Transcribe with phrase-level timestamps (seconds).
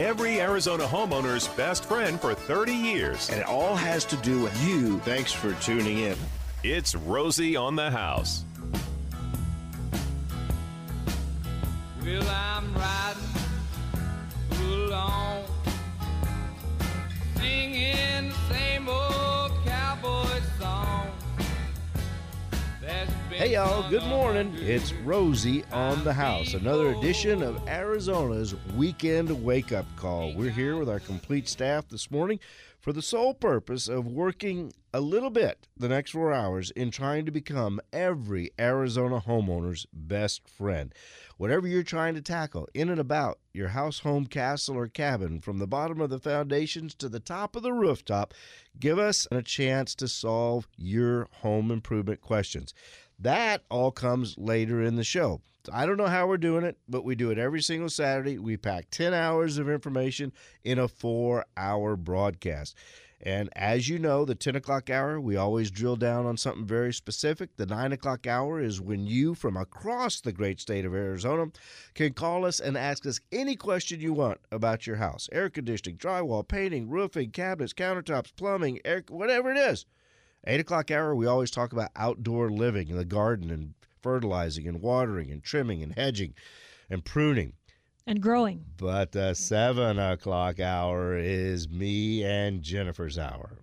[0.00, 3.30] every Arizona homeowner's best friend for 30 years.
[3.30, 4.98] And it all has to do with you.
[5.00, 6.16] Thanks for tuning in.
[6.62, 8.44] It's Rosie on the House.
[12.02, 13.22] Well, I'm riding
[14.62, 15.44] along,
[17.36, 19.25] singing the same old
[23.36, 24.50] Hey y'all, good morning.
[24.62, 26.54] It's Rosie on the house.
[26.54, 30.32] Another edition of Arizona's weekend wake up call.
[30.32, 32.40] We're here with our complete staff this morning
[32.80, 37.26] for the sole purpose of working a little bit the next four hours in trying
[37.26, 40.94] to become every Arizona homeowner's best friend.
[41.36, 45.58] Whatever you're trying to tackle in and about your house, home, castle, or cabin, from
[45.58, 48.32] the bottom of the foundations to the top of the rooftop,
[48.80, 52.72] give us a chance to solve your home improvement questions.
[53.18, 55.40] That all comes later in the show.
[55.72, 58.38] I don't know how we're doing it, but we do it every single Saturday.
[58.38, 60.32] We pack 10 hours of information
[60.64, 62.76] in a four hour broadcast.
[63.22, 66.92] And as you know, the 10 o'clock hour, we always drill down on something very
[66.92, 67.56] specific.
[67.56, 71.46] The 9 o'clock hour is when you, from across the great state of Arizona,
[71.94, 75.96] can call us and ask us any question you want about your house air conditioning,
[75.96, 79.86] drywall, painting, roofing, cabinets, countertops, plumbing, air, whatever it is.
[80.46, 84.80] Eight o'clock hour, we always talk about outdoor living in the garden and fertilizing and
[84.80, 86.34] watering and trimming and hedging
[86.88, 87.54] and pruning.
[88.06, 88.64] And growing.
[88.76, 93.58] But the seven o'clock hour is me and Jennifer's hour.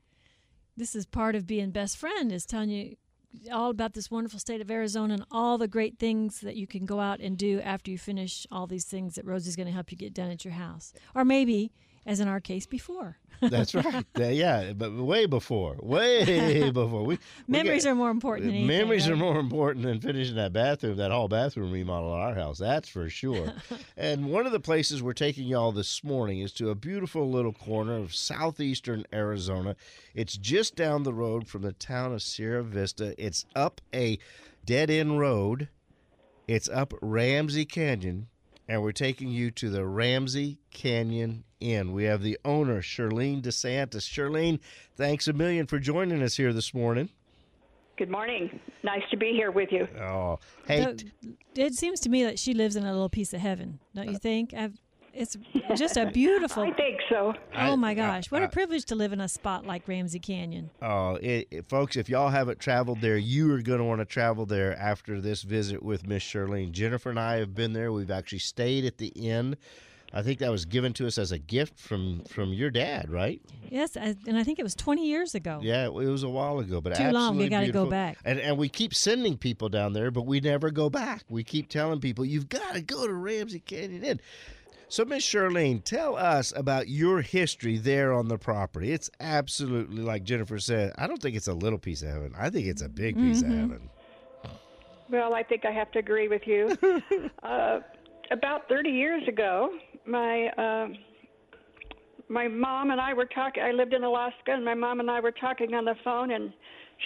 [0.76, 2.98] This is part of being best friend, is telling you
[3.52, 6.86] all about this wonderful state of Arizona and all the great things that you can
[6.86, 9.92] go out and do after you finish all these things that Rosie's going to help
[9.92, 10.94] you get done at your house.
[11.16, 11.72] Or maybe
[12.06, 13.18] as in our case before.
[13.42, 14.06] That's right.
[14.16, 17.04] yeah, but way before, way before.
[17.04, 19.14] We, memories we are more important than anything, Memories right?
[19.14, 22.58] are more important than finishing that bathroom, that whole bathroom remodel at our house.
[22.58, 23.54] That's for sure.
[23.98, 27.54] and one of the places we're taking y'all this morning is to a beautiful little
[27.54, 29.76] corner of southeastern Arizona.
[30.14, 33.14] It's just down the road from the town of Sierra Vista.
[33.18, 34.20] It's up a
[34.66, 35.70] dead end road.
[36.48, 38.28] It's up Ramsey Canyon,
[38.68, 41.94] and we're taking you to the Ramsey Canyon Inn.
[41.94, 44.08] We have the owner, Shirlene DeSantis.
[44.08, 44.60] Shirlene,
[44.96, 47.10] thanks a million for joining us here this morning.
[47.98, 48.60] Good morning.
[48.84, 49.88] Nice to be here with you.
[50.02, 50.84] Oh, hey.
[50.84, 50.96] So,
[51.56, 54.16] it seems to me that she lives in a little piece of heaven, don't you
[54.16, 54.54] uh, think?
[54.54, 54.82] I've,
[55.14, 55.38] it's
[55.76, 56.64] just a beautiful.
[56.64, 57.34] I think so.
[57.56, 60.72] Oh my gosh, what a privilege to live in a spot like Ramsey Canyon.
[60.82, 64.06] Oh, it, it, folks, if y'all haven't traveled there, you are going to want to
[64.06, 66.72] travel there after this visit with Miss Shirlene.
[66.72, 67.92] Jennifer and I have been there.
[67.92, 69.56] We've actually stayed at the inn.
[70.14, 73.42] I think that was given to us as a gift from from your dad, right?
[73.70, 75.60] Yes, and I think it was 20 years ago.
[75.64, 77.38] Yeah, it was a while ago, but too long.
[77.38, 78.18] We got to go back.
[78.24, 81.24] And and we keep sending people down there, but we never go back.
[81.30, 84.20] We keep telling people you've got to go to Ramsey Canyon Inn.
[84.94, 88.92] So, Miss Charlene, tell us about your history there on the property.
[88.92, 90.94] It's absolutely like Jennifer said.
[91.00, 92.36] I don't think it's a little piece of heaven.
[92.38, 93.52] I think it's a big piece mm-hmm.
[93.52, 93.90] of heaven.
[95.10, 96.78] Well, I think I have to agree with you.
[97.44, 97.80] uh,
[98.30, 99.74] about 30 years ago,
[100.08, 100.88] my uh,
[102.30, 103.64] my mom and I were talking.
[103.64, 106.54] I lived in Alaska, and my mom and I were talking on the phone, and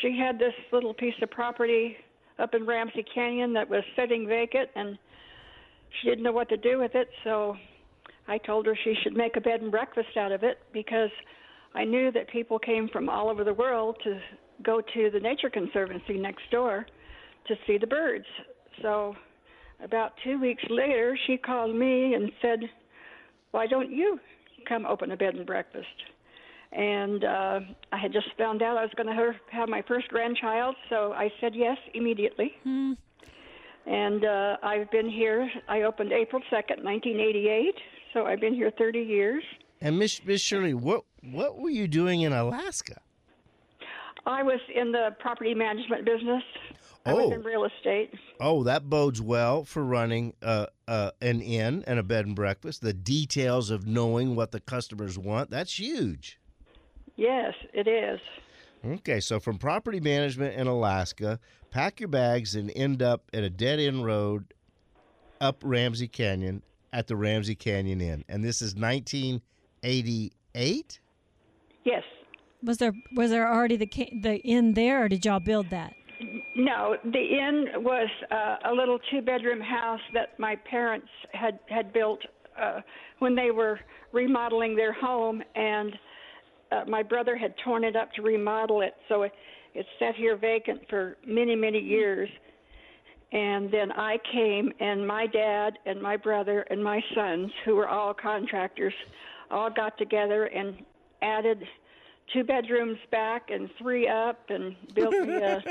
[0.02, 1.97] she had this little piece of property
[2.40, 4.97] up in Ramsey Canyon that was sitting vacant, and
[6.02, 7.09] she didn't know what to do with it.
[7.24, 7.56] So
[8.28, 11.09] I told her she should make a bed and breakfast out of it because
[11.74, 14.19] I knew that people came from all over the world to
[14.63, 16.86] go to the Nature Conservancy next door
[17.47, 18.25] to see the birds.
[18.81, 19.16] So
[19.84, 22.59] about two weeks later, she called me and said,
[23.52, 24.19] Why don't you
[24.68, 25.88] come open a bed and breakfast?
[26.72, 27.59] And uh,
[27.91, 31.31] I had just found out I was going to have my first grandchild, so I
[31.40, 32.53] said yes immediately.
[32.63, 32.94] Hmm.
[33.86, 35.50] And uh, I've been here.
[35.69, 37.75] I opened April 2nd, 1988,
[38.13, 39.44] so I've been here 30 years.
[39.80, 43.00] And Miss Miss Shirley, what what were you doing in Alaska?
[44.25, 46.44] I was in the property management business.
[47.07, 47.28] I Oh.
[47.29, 48.13] was in real estate.
[48.40, 52.81] Oh, that bodes well for running uh, uh, an inn and a bed and breakfast.
[52.81, 56.39] The details of knowing what the customers want, that's huge.
[57.15, 58.19] Yes, it is.
[58.86, 61.39] Okay, so from property management in Alaska,
[61.71, 64.54] pack your bags and end up at a dead end road
[65.42, 66.62] up Ramsey Canyon
[66.94, 68.24] at the Ramsey Canyon Inn.
[68.30, 71.00] And this is 1988?
[71.83, 72.04] Yes.
[72.63, 73.88] Was there was there already the
[74.21, 75.94] the inn there, or did y'all build that?
[76.57, 82.19] No, the inn was uh, a little two-bedroom house that my parents had had built
[82.59, 82.81] uh,
[83.19, 83.80] when they were
[84.12, 85.94] remodeling their home, and
[86.71, 89.33] uh, my brother had torn it up to remodel it, so it,
[89.75, 92.27] it sat here vacant for many, many years.
[93.31, 97.88] And then I came, and my dad and my brother and my sons, who were
[97.88, 98.94] all contractors,
[99.51, 100.75] all got together and
[101.21, 101.59] added
[102.33, 105.63] two bedrooms back and three up and built me a,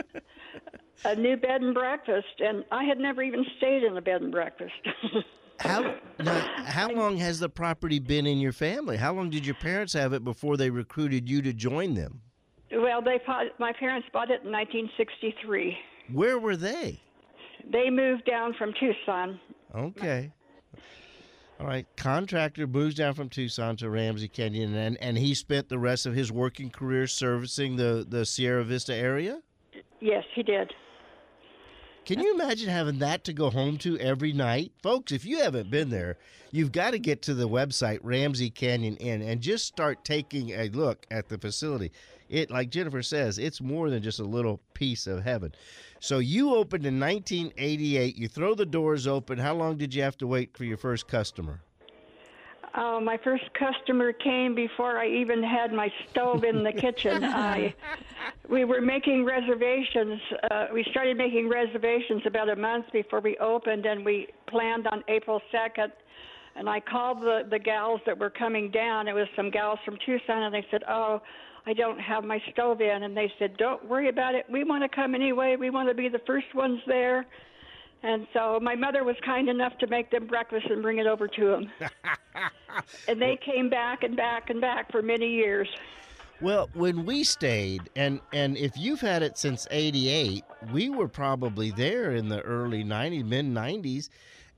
[1.05, 2.41] a new bed and breakfast.
[2.41, 4.75] And I had never even stayed in a bed and breakfast.
[5.61, 8.99] How now, how long has the property been in your family?
[8.99, 12.21] How long did your parents have it before they recruited you to join them?
[12.73, 13.21] well, they
[13.59, 15.77] my parents bought it in 1963.
[16.13, 17.01] Where were they?
[17.73, 19.41] They moved down from Tucson.
[19.75, 20.31] Okay.
[21.59, 21.87] All right.
[21.97, 26.15] Contractor moves down from Tucson to Ramsey Canyon, and, and he spent the rest of
[26.15, 29.41] his working career servicing the, the Sierra Vista area?
[30.01, 30.73] Yes, he did.
[32.05, 34.71] Can you imagine having that to go home to every night?
[34.81, 36.19] Folks, if you haven't been there,
[36.53, 40.69] you've got to get to the website Ramsey Canyon Inn and just start taking a
[40.69, 41.91] look at the facility.
[42.29, 45.53] It like Jennifer says, it's more than just a little piece of heaven.
[46.07, 49.39] So you opened in 1988, you throw the doors open.
[49.39, 51.63] How long did you have to wait for your first customer?
[52.75, 57.25] Uh, my first customer came before I even had my stove in the kitchen.
[57.25, 57.75] I,
[58.49, 60.21] we were making reservations.
[60.49, 65.03] Uh, we started making reservations about a month before we opened, and we planned on
[65.09, 65.91] April 2nd.
[66.55, 69.09] And I called the the gals that were coming down.
[69.09, 71.21] It was some gals from Tucson, and they said, "Oh,
[71.67, 74.47] I don't have my stove in." And they said, "Don't worry about it.
[74.49, 75.57] We want to come anyway.
[75.57, 77.27] We want to be the first ones there."
[78.03, 81.27] And so my mother was kind enough to make them breakfast and bring it over
[81.27, 81.71] to them.
[83.09, 85.69] and they came back and back and back for many years.
[86.41, 91.71] Well, when we stayed, and and if you've had it since '88, we were probably
[91.71, 94.11] there in the early '90s, mid '90s,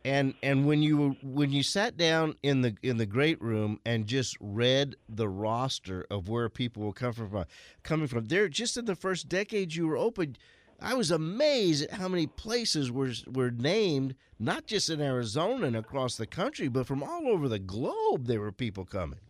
[0.09, 4.07] and and when you when you sat down in the in the great room and
[4.07, 7.45] just read the roster of where people were coming from,
[7.83, 10.37] coming from there, just in the first decade you were open,
[10.81, 15.77] I was amazed at how many places were were named, not just in Arizona and
[15.77, 18.27] across the country, but from all over the globe.
[18.27, 19.21] There were people coming.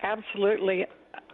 [0.00, 0.86] Absolutely.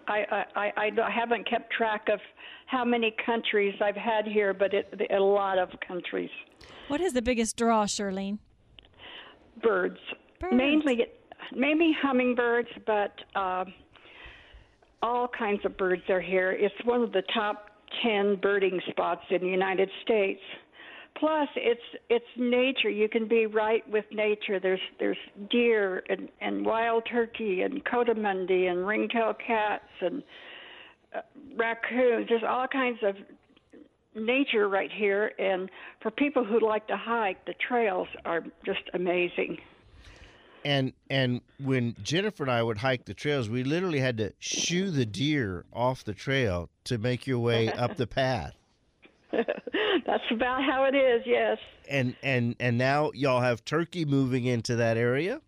[0.09, 2.21] I, I, I, I haven't kept track of
[2.67, 6.31] how many countries I've had here, but it, a lot of countries.
[6.89, 8.39] What is the biggest draw, Charlene?
[9.65, 9.99] Birds,
[10.41, 10.55] Birds.
[10.55, 11.07] mainly
[11.55, 13.65] mainly hummingbirds, but uh,
[15.03, 16.53] all kinds of birds are here.
[16.53, 17.71] It's one of the top
[18.03, 20.41] ten birding spots in the United States.
[21.19, 21.81] Plus, it's
[22.11, 22.91] it's nature.
[22.91, 24.59] You can be right with nature.
[24.59, 25.17] There's there's
[25.51, 30.23] deer and and wild turkey and coatimundi and ringtail cats and
[31.15, 31.21] uh,
[31.57, 32.27] raccoons.
[32.29, 33.15] There's all kinds of
[34.15, 35.33] nature right here.
[35.39, 35.71] And
[36.01, 39.59] for people who like to hike, the trails are just amazing.
[40.65, 44.91] And and when Jennifer and I would hike the trails, we literally had to shoo
[44.91, 48.55] the deer off the trail to make your way up the path.
[49.33, 51.23] That's about how it is.
[51.27, 51.59] Yes.
[51.89, 55.41] And and and now y'all have turkey moving into that area.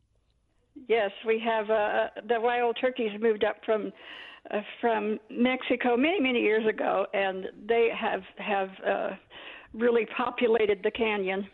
[0.89, 3.93] Yes, we have uh, the wild turkeys moved up from
[4.51, 9.11] uh, from Mexico many many years ago, and they have have uh,
[9.75, 11.47] really populated the canyon.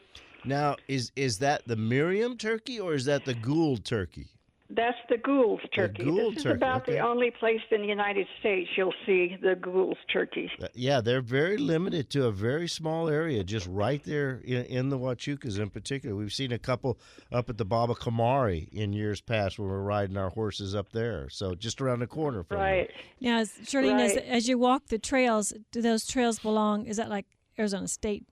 [0.44, 4.28] Now, is is that the Merriam turkey or is that the Gould turkey?
[4.74, 6.04] That's the Gould's turkey.
[6.04, 6.92] Gould this is turkey, about okay.
[6.92, 10.50] the only place in the United States you'll see the Gould's turkey.
[10.62, 14.88] Uh, Yeah, they're very limited to a very small area, just right there in, in
[14.88, 16.16] the Huachucas in particular.
[16.16, 16.98] We've seen a couple
[17.30, 21.28] up at the Babocomari in years past when we're riding our horses up there.
[21.28, 22.62] So just around the corner from you.
[22.62, 22.90] Right.
[23.20, 24.24] Now, as, Charlene, as, Right.
[24.24, 26.86] as you walk the trails, do those trails belong?
[26.86, 27.26] Is that like
[27.58, 28.24] Arizona State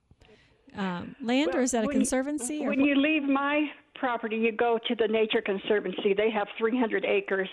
[0.77, 2.65] um, land, or is that a When you- conservancy?
[2.65, 3.71] or When you leave my
[4.01, 6.15] property, you go to the Nature Conservancy.
[6.17, 7.49] They have 300 acres,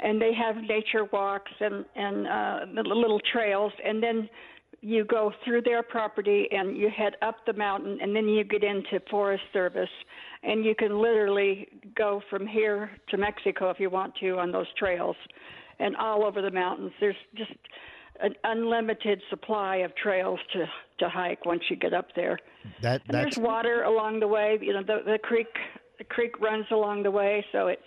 [0.00, 3.72] and they have nature walks and and uh, little trails.
[3.84, 4.28] And then
[4.80, 8.62] you go through their property and you head up the mountain, and then you get
[8.62, 9.88] into Forest Service,
[10.42, 14.66] and you can literally go from here to Mexico if you want to on those
[14.76, 15.16] trails,
[15.78, 16.92] and all over the mountains.
[17.00, 17.52] There's just
[18.20, 20.66] an unlimited supply of trails to
[20.98, 22.38] to hike once you get up there.
[22.82, 24.58] That And that's there's water along the way.
[24.60, 25.46] You know, the the creek
[25.98, 27.82] the creek runs along the way, so it's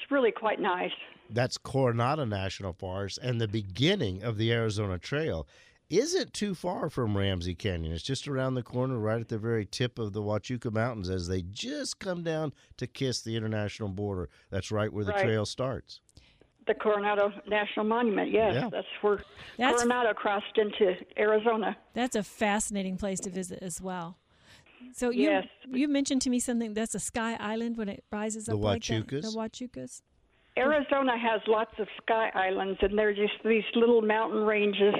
[0.00, 0.92] it's really quite nice.
[1.30, 5.46] that's Coronado National Forest and the beginning of the Arizona Trail
[5.88, 7.92] isn't too far from Ramsey Canyon.
[7.92, 11.28] It's just around the corner, right at the very tip of the Huachuca Mountains as
[11.28, 14.28] they just come down to kiss the international border.
[14.50, 15.22] That's right where the Right.
[15.24, 16.00] trail starts.
[16.66, 18.68] The Coronado National Monument, yes, Yeah.
[18.70, 19.20] that's where
[19.56, 21.76] That's- Coronado crossed into Arizona.
[21.94, 24.18] That's a fascinating place to visit as well.
[24.92, 25.46] So you Yes.
[25.68, 28.84] you mentioned to me something that's a sky island when it rises The up like
[28.84, 29.06] that.
[29.08, 30.02] The Huachucas.
[30.58, 34.94] Arizona has lots of sky islands, and they're just these little mountain ranges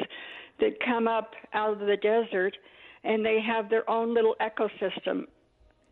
[0.61, 2.57] that come up out of the desert.
[3.05, 5.27] and they have their own little ecosystem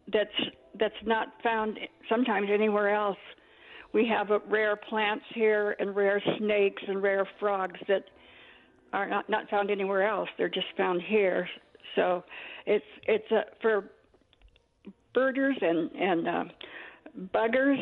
[0.09, 0.35] that's
[0.75, 1.79] that's not found
[2.09, 3.19] sometimes anywhere else.
[3.95, 8.05] We have uh, rare plants here and rare snakes and rare frogs that
[8.93, 10.29] are not, not found anywhere else.
[10.37, 11.49] They're just found here.
[11.95, 12.25] So
[12.67, 13.89] it's it's uh, for
[15.15, 16.45] birders and and uh,
[17.33, 17.79] buggers.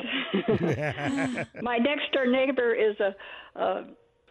[1.62, 3.14] My next door neighbor is a,
[3.58, 3.84] a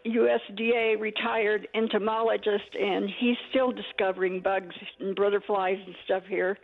[0.05, 6.59] USDA retired entomologist, and he's still discovering bugs and butterflies and stuff here.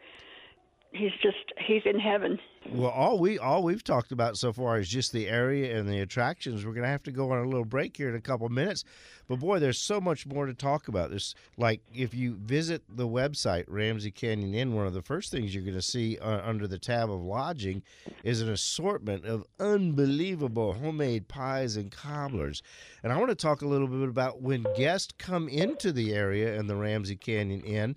[0.97, 2.39] He's just he's in heaven.
[2.69, 5.99] Well, all we all we've talked about so far is just the area and the
[5.99, 6.65] attractions.
[6.65, 8.83] We're going to have to go on a little break here in a couple minutes.
[9.27, 11.09] But boy, there's so much more to talk about.
[11.09, 15.53] There's like if you visit the website Ramsey Canyon Inn, one of the first things
[15.53, 17.83] you're going to see uh, under the tab of lodging
[18.23, 22.63] is an assortment of unbelievable homemade pies and cobblers.
[23.03, 26.59] And I want to talk a little bit about when guests come into the area
[26.59, 27.95] and the Ramsey Canyon Inn.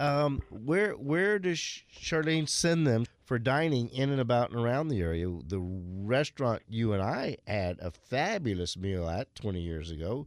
[0.00, 5.02] Um, where where does Charlene send them for dining in and about and around the
[5.02, 5.26] area?
[5.46, 10.26] The restaurant you and I had a fabulous meal at 20 years ago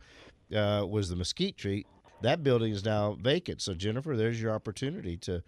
[0.55, 1.87] uh, was the Mesquite Tree.
[2.21, 3.63] That building is now vacant.
[3.63, 5.41] So Jennifer, there's your opportunity to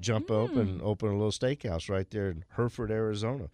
[0.00, 3.50] jump up and open a little steakhouse right there in Hereford, Arizona.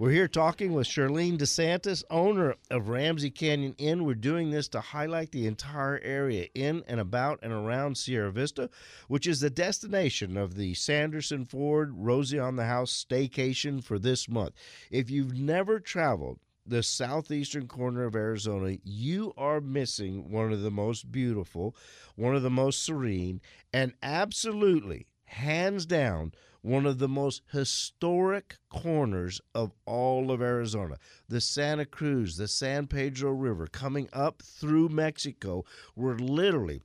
[0.00, 4.06] We're here talking with Charlene DeSantis, owner of Ramsey Canyon Inn.
[4.06, 8.70] We're doing this to highlight the entire area in and about and around Sierra Vista,
[9.08, 14.26] which is the destination of the Sanderson Ford Rosie on the House staycation for this
[14.26, 14.54] month.
[14.90, 20.70] If you've never traveled the southeastern corner of Arizona, you are missing one of the
[20.70, 21.76] most beautiful,
[22.16, 29.40] one of the most serene, and absolutely, hands down, one of the most historic corners
[29.54, 30.96] of all of Arizona.
[31.28, 35.64] The Santa Cruz, the San Pedro River coming up through Mexico
[35.96, 36.82] were literally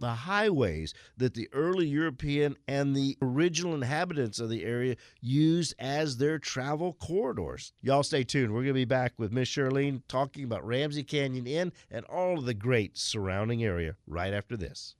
[0.00, 6.16] the highways that the early European and the original inhabitants of the area used as
[6.16, 7.72] their travel corridors.
[7.82, 8.52] Y'all stay tuned.
[8.52, 12.38] We're going to be back with Miss Charlene talking about Ramsey Canyon Inn and all
[12.38, 14.94] of the great surrounding area right after this.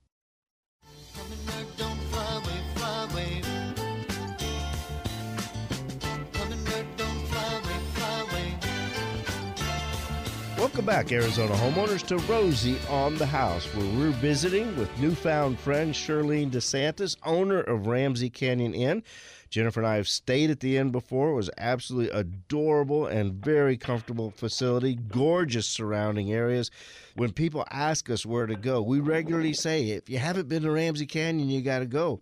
[10.69, 15.95] Welcome back, Arizona homeowners, to Rosie on the House, where we're visiting with newfound friend
[15.95, 19.03] Charlene DeSantis, owner of Ramsey Canyon Inn.
[19.49, 21.31] Jennifer and I have stayed at the inn before.
[21.31, 26.71] It was absolutely adorable and very comfortable facility, gorgeous surrounding areas.
[27.15, 30.71] When people ask us where to go, we regularly say, if you haven't been to
[30.71, 32.21] Ramsey Canyon, you got to go.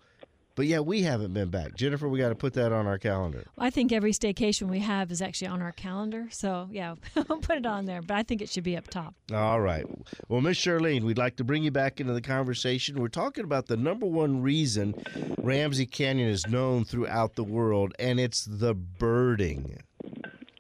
[0.57, 1.75] But yeah, we haven't been back.
[1.75, 3.45] Jennifer, we got to put that on our calendar.
[3.59, 6.29] I think every staycation we have is actually on our calendar.
[6.31, 6.95] So, yeah,
[7.29, 8.01] we'll put it on there.
[8.01, 9.15] But I think it should be up top.
[9.33, 9.85] All right.
[10.29, 12.99] Well, Miss Charlene, we'd like to bring you back into the conversation.
[12.99, 14.95] We're talking about the number one reason
[15.39, 19.83] Ramsey Canyon is known throughout the world, and it's the birding.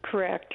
[0.03, 0.53] Correct.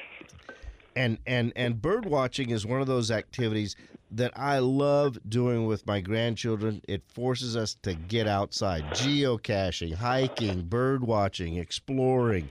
[0.94, 3.74] And and and bird watching is one of those activities
[4.12, 6.82] that I love doing with my grandchildren.
[6.86, 12.50] It forces us to get outside, geocaching, hiking, bird watching, exploring.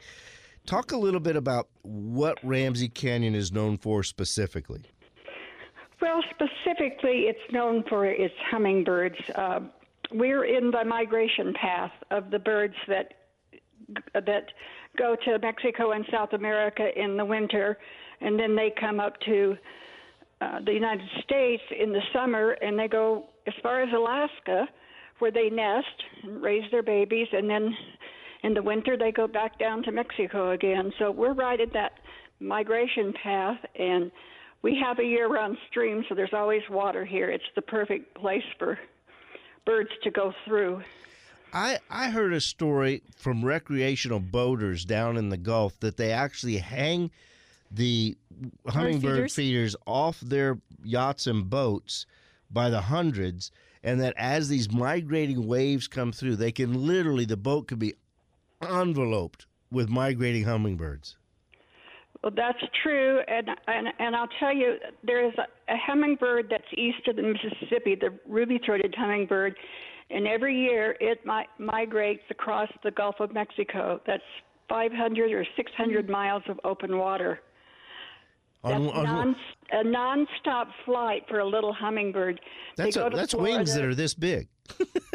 [0.65, 4.81] Talk a little bit about what Ramsey Canyon is known for specifically.
[6.01, 9.17] Well, specifically, it's known for its hummingbirds.
[9.35, 9.61] Uh,
[10.11, 13.13] we're in the migration path of the birds that
[14.13, 14.45] that
[14.97, 17.77] go to Mexico and South America in the winter,
[18.21, 19.57] and then they come up to
[20.41, 24.67] uh, the United States in the summer, and they go as far as Alaska,
[25.19, 25.87] where they nest
[26.23, 27.75] and raise their babies, and then
[28.43, 30.91] in the winter they go back down to Mexico again.
[30.97, 31.93] So we're right at that
[32.39, 34.11] migration path, and
[34.63, 37.29] we have a year-round stream, so there's always water here.
[37.29, 38.79] It's the perfect place for
[39.65, 40.81] birds to go through.
[41.53, 46.57] I, I heard a story from recreational boaters down in the Gulf that they actually
[46.57, 47.11] hang
[47.71, 48.17] the
[48.67, 49.35] hummingbird feeders?
[49.35, 52.05] feeders off their yachts and boats
[52.49, 53.51] by the hundreds,
[53.83, 57.93] and that as these migrating waves come through, they can literally, the boat could be
[58.61, 61.17] enveloped with migrating hummingbirds.
[62.23, 66.63] Well, that's true, and and and I'll tell you, there is a, a hummingbird that's
[66.77, 69.55] east of the Mississippi, the ruby-throated hummingbird,
[70.11, 73.99] and every year it mi- migrates across the Gulf of Mexico.
[74.05, 74.21] That's
[74.69, 77.39] 500 or 600 miles of open water.
[78.63, 79.35] That's On- on- non,
[79.71, 82.39] a non-stop flight for a little hummingbird.
[82.77, 84.47] That's a, that's wings that are this big.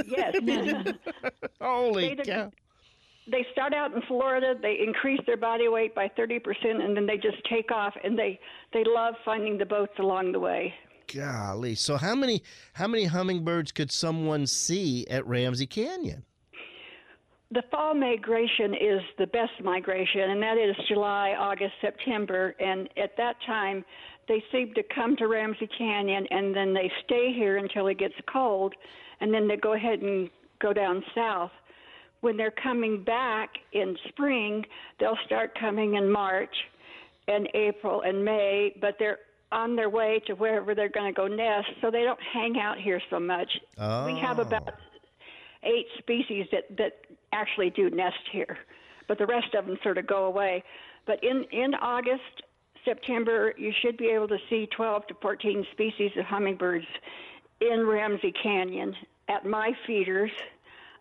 [0.07, 0.35] yes.
[1.61, 2.51] Holy They- cow!
[3.29, 7.17] they start out in Florida, they increase their body weight by 30%, and then they
[7.17, 8.39] just take off, and they
[8.73, 10.73] they love finding the boats along the way.
[11.13, 11.75] Golly.
[11.77, 12.43] So how many
[12.75, 16.25] how many hummingbirds could someone see at Ramsey Canyon?
[17.57, 22.55] The fall migration is the best migration, and that is July, August, September.
[22.61, 23.83] And at that time,
[24.29, 28.13] they seem to come to Ramsey Canyon and then they stay here until it gets
[28.31, 28.75] cold,
[29.23, 30.29] and then they go ahead and
[30.61, 31.51] go down south.
[32.21, 34.63] When they're coming back in spring,
[35.01, 36.55] they'll start coming in March
[37.27, 39.21] and April and May, but they're
[39.51, 42.77] on their way to wherever they're going to go nest, so they don't hang out
[42.77, 43.49] here so much.
[43.79, 44.43] We have Oh.
[44.43, 44.75] about
[45.63, 46.93] eight species that that
[47.33, 48.59] actually do nest here,
[49.09, 50.63] but the rest of them sort of go away.
[51.07, 52.43] But in in August,
[52.85, 56.87] September, you should be able to see 12 to 14 species of hummingbirds
[57.61, 58.95] in Ramsey Canyon
[59.29, 60.31] at my feeders.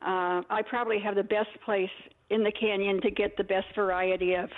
[0.02, 1.90] Uh, I probably have the best place
[2.30, 4.50] in the canyon to get the best variety of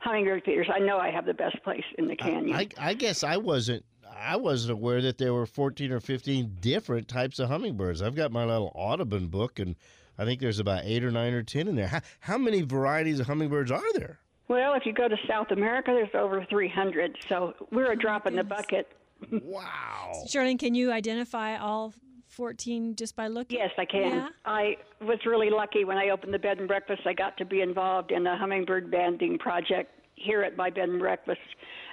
[0.00, 0.68] hummingbird feeders.
[0.72, 2.56] I know I have the best place in the canyon.
[2.56, 7.08] I, I guess I wasn't I wasn't aware that there were 14 or 15 different
[7.08, 8.02] types of hummingbirds.
[8.02, 9.76] I've got my little Audubon book and
[10.20, 11.86] I think there's about 8 or 9 or 10 in there.
[11.86, 14.18] How, how many varieties of hummingbirds are there?
[14.48, 18.36] well, if you go to South America, there's over 300, so we're a drop in
[18.36, 18.88] the bucket.
[19.30, 20.12] Wow.
[20.26, 21.94] Charlene, can you identify all
[22.28, 23.58] 14 just by looking?
[23.58, 24.12] Yes, I can.
[24.12, 24.28] Yeah?
[24.44, 27.02] I was really lucky when I opened the bed and breakfast.
[27.06, 30.98] I got to be involved in a hummingbird banding project here at my bed and
[30.98, 31.40] breakfast,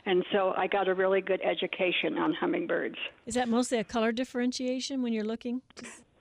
[0.06, 2.98] and so I got a really good education on hummingbirds.
[3.26, 5.62] Is that mostly a color differentiation when you're looking?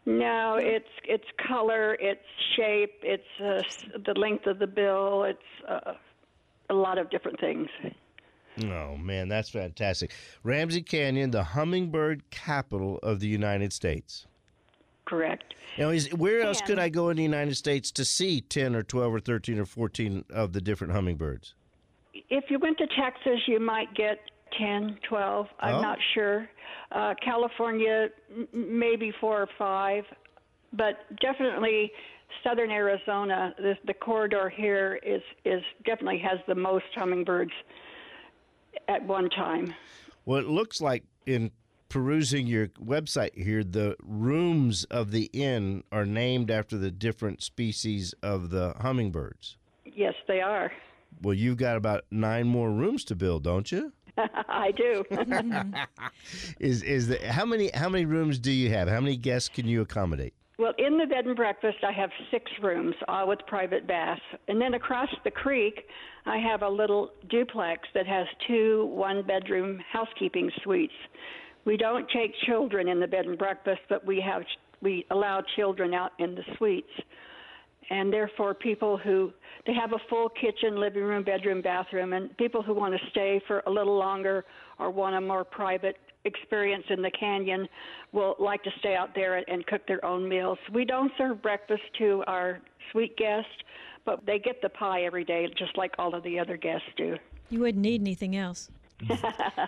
[0.06, 2.20] No, it's it's color, it's
[2.56, 3.62] shape, it's uh,
[4.06, 5.94] the length of the bill, it's uh,
[6.70, 7.68] a lot of different things.
[8.64, 10.12] Oh man, that's fantastic.
[10.44, 14.26] Ramsey Canyon, the hummingbird capital of the United States.
[15.06, 15.54] Correct.
[15.76, 18.82] Now, is where else could I go in the United States to see 10 or
[18.82, 21.54] 12 or 13 or 14 of the different hummingbirds?
[22.14, 24.18] If you went to Texas, you might get
[24.58, 25.46] 10, 12.
[25.60, 25.80] I'm Oh.
[25.82, 26.48] not sure.
[26.92, 30.04] Uh, California, m- maybe four or five.
[30.72, 31.92] But definitely
[32.44, 37.52] southern Arizona, the, the corridor here is, is definitely has the most hummingbirds
[38.88, 39.74] at one time.
[40.24, 41.50] Well, it looks like in
[41.88, 48.14] perusing your website here, the rooms of the inn are named after the different species
[48.22, 49.56] of the hummingbirds.
[49.84, 50.72] Yes, they are.
[51.22, 53.92] Well, you've got about nine more rooms to build, don't you?
[54.48, 55.04] I do.
[56.60, 58.88] Is is the how many how many rooms do you have?
[58.88, 60.34] How many guests can you accommodate?
[60.58, 64.22] Well, in the bed and breakfast, I have six rooms, all with private baths.
[64.48, 65.86] And then across the creek,
[66.24, 70.94] I have a little duplex that has two one bedroom housekeeping suites.
[71.66, 74.42] We don't take children in the bed and breakfast, but we have
[74.80, 76.90] we allow children out in the suites.
[77.90, 79.32] And therefore, people who
[79.66, 83.40] they have a full kitchen, living room, bedroom, bathroom, and people who want to stay
[83.46, 84.44] for a little longer
[84.78, 87.68] or want a more private experience in the canyon
[88.12, 90.58] will like to stay out there and, cook their own meals.
[90.72, 93.50] We don't serve breakfast to our suite guests,
[94.04, 97.16] but they get the pie every day, just like all of the other guests do.
[97.50, 98.70] You wouldn't need anything else.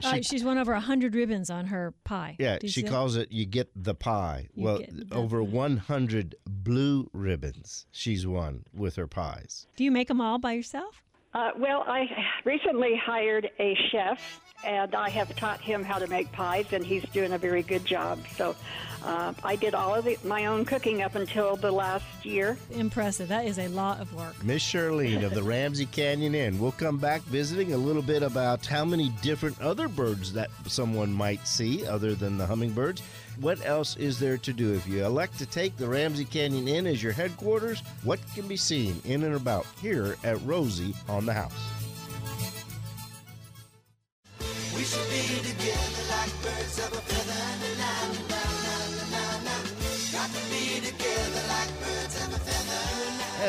[0.01, 2.37] Uh, she's won over 100 ribbons on her pie.
[2.39, 4.49] Yeah, she see calls it you get the pie.
[4.55, 9.67] You well, the over 100 blue ribbons she's won with her pies.
[9.77, 11.03] Do you make them all by yourself?
[11.35, 12.07] Uh, well, I
[12.45, 17.05] recently hired a chef, and I have taught him how to make pies, and he's
[17.11, 18.19] doing a very good job.
[18.37, 18.57] So
[19.05, 22.59] uh, I did all of the, my own cooking up until the last year.
[22.73, 23.29] Impressive.
[23.29, 24.43] That is a lot of work.
[24.45, 26.59] Miss Charlene of the Ramsey Canyon Inn.
[26.59, 31.13] We'll come back visiting a little bit about how many different other birds that someone
[31.13, 33.03] might see other than the hummingbirds.
[33.41, 34.75] What else is there to do?
[34.75, 38.57] If you elect to take the Ramsey Canyon Inn as your headquarters, what can be
[38.57, 41.78] seen in and about here at Rosie on the House?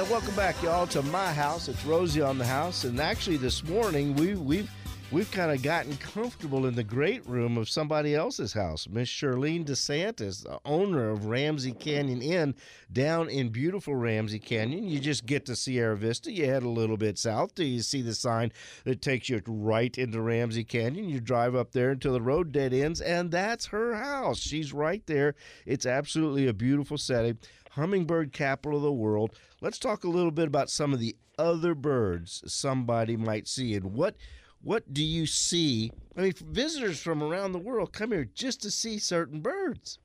[0.10, 1.68] Welcome back, y'all, to my house.
[1.68, 4.72] It's Rosie on the house, and actually this morning we we've
[5.12, 8.88] we've kind of gotten comfortable in the great room of somebody else's house.
[8.90, 12.56] Miss Charlene DeSantis, owner of Ramsey Canyon Inn
[12.92, 14.88] down in beautiful Ramsey Canyon.
[14.88, 16.32] You just get to Sierra Vista.
[16.32, 18.52] You head a little bit south till you see the sign
[18.86, 21.08] that takes you right into Ramsey Canyon.
[21.08, 24.40] You drive up there until the road dead ends, and that's her house.
[24.40, 25.36] She's right there.
[25.68, 27.38] It's absolutely a beautiful setting.
[27.70, 29.34] Hummingbird capital of the world.
[29.62, 33.94] Let's talk a little bit about some of the other birds somebody might see and
[33.94, 34.16] what
[34.62, 35.92] what do you see?
[36.18, 40.00] I mean, visitors from around the world come here just to see certain birds.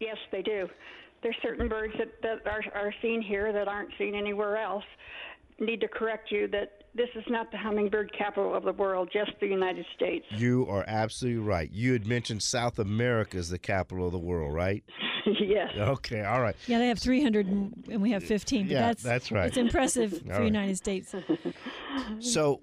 [0.00, 0.68] Yes, they do.
[1.22, 4.84] There's certain birds that, that are, are seen here that aren't seen anywhere else.
[5.60, 9.32] Need to correct you that this is not the hummingbird capital of the world, just
[9.40, 10.24] the United States.
[10.30, 11.70] You are absolutely right.
[11.70, 14.82] You had mentioned South America as the capital of the world, right?
[15.26, 15.70] yes.
[15.76, 16.56] Okay, all right.
[16.66, 18.66] Yeah, they have 300 and, and we have 15.
[18.66, 19.46] But Yeah, that's, that's right.
[19.46, 20.44] It's impressive for All right.
[20.46, 21.14] United States.
[22.20, 22.60] So,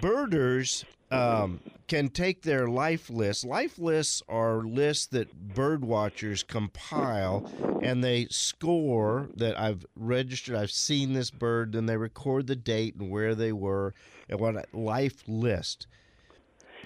[0.00, 3.44] birders um, can take their life lists.
[3.44, 7.50] Life lists are lists that bird watchers compile
[7.82, 12.96] and they score that I've registered, I've seen this bird, then they record the date
[12.96, 13.94] and where they were
[14.28, 15.86] and what a life list.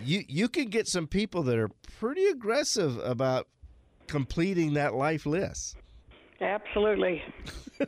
[0.02, 3.48] You you can get some people that are pretty aggressive about
[4.06, 5.76] completing that life list.
[6.40, 7.22] Absolutely.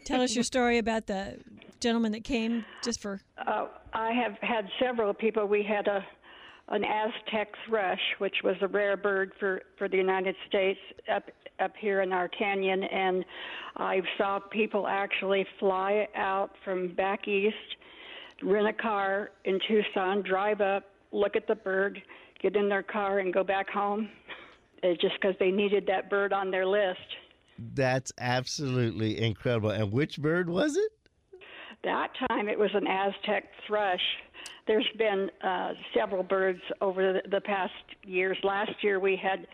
[0.05, 1.38] Tell us your story about the
[1.81, 3.20] gentleman that came just for.
[3.47, 5.47] Uh, I have had several people.
[5.47, 6.05] We had a
[6.68, 10.79] an Aztec thrush, which was a rare bird for for the United States
[11.12, 11.24] up
[11.61, 13.24] up here in our canyon, and
[13.77, 17.77] I saw people actually fly out from back east,
[18.42, 22.03] rent a car in Tucson, drive up, look at the bird,
[22.42, 24.09] get in their car, and go back home,
[24.83, 26.98] uh, just because they needed that bird on their list.
[27.74, 29.70] That's absolutely incredible.
[29.70, 30.92] And which bird was it?
[31.85, 34.00] That time it was an Aztec thrush.
[34.66, 37.72] There's been uh, several birds over the, the past
[38.05, 38.38] years.
[38.42, 39.46] Last year we had,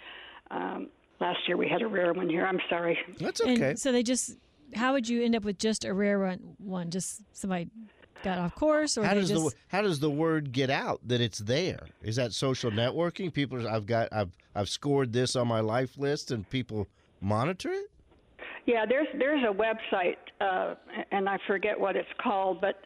[0.50, 0.88] um,
[1.20, 2.46] last year we had a rare one here.
[2.46, 2.96] I'm sorry.
[3.18, 3.70] That's okay.
[3.70, 4.36] And so they just.
[4.74, 6.54] How would you end up with just a rare one?
[6.58, 7.68] One, just somebody
[8.22, 9.42] got off course, or how does just.
[9.42, 11.80] the how does the word get out that it's there?
[12.02, 13.32] Is that social networking?
[13.32, 16.86] People, I've got, I've, I've scored this on my life list, and people
[17.20, 17.90] monitor it.
[18.66, 20.74] Yeah, there's there's a website, uh,
[21.10, 22.76] and I forget what it's called, but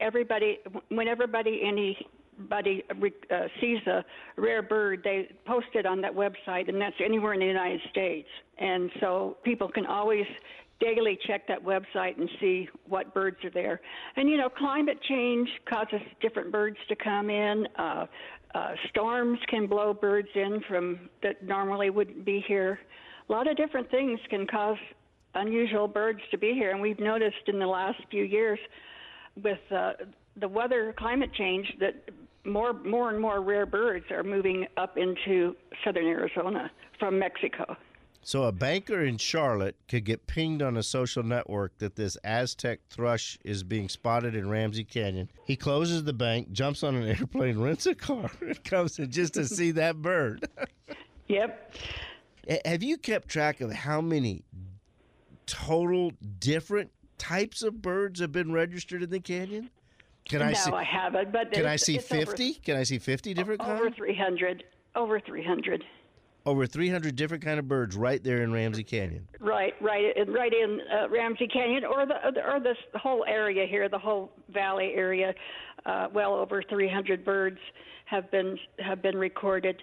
[0.00, 4.04] everybody, when everybody anybody uh, sees a
[4.36, 8.28] rare bird, they post it on that website, and that's anywhere in the United States.
[8.58, 10.26] And so people can always
[10.80, 13.80] daily check that website and see what birds are there.
[14.16, 17.66] And you know, climate change causes different birds to come in.
[17.78, 18.06] Uh,
[18.54, 22.78] uh, storms can blow birds in from that normally wouldn't be here.
[23.28, 24.76] A lot of different things can cause
[25.34, 28.58] unusual birds to be here, and we've noticed in the last few years
[29.42, 29.92] with uh,
[30.36, 32.10] the weather, climate change, that
[32.44, 37.76] more more and more rare birds are moving up into southern Arizona from Mexico.
[38.26, 42.80] So a banker in Charlotte could get pinged on a social network that this Aztec
[42.88, 45.28] thrush is being spotted in Ramsey Canyon.
[45.44, 49.34] He closes the bank, jumps on an airplane, rents a car, and comes in just
[49.34, 50.48] to see that bird.
[51.26, 51.74] Yep.
[52.66, 54.44] Have you kept track of how many
[55.46, 56.90] total different
[57.24, 59.70] types of birds have been registered in the canyon?
[60.28, 60.72] Can I no, see?
[60.72, 61.32] I haven't.
[61.32, 62.54] But Can I see fifty?
[62.54, 63.96] Can I see fifty different Over, kinds?
[63.96, 64.64] 300.
[64.94, 65.84] Over 300.
[66.46, 69.26] Over three hundred different kind of birds right there in Ramsey Canyon.
[69.40, 73.98] Right, right, right in uh, Ramsey Canyon, or the or this whole area here, the
[73.98, 75.34] whole valley area.
[75.86, 77.58] Uh, well over 300 birds
[78.04, 79.82] have been have been recorded.